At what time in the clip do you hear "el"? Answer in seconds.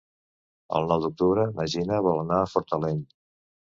0.77-0.87